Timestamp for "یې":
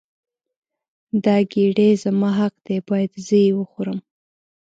3.45-3.51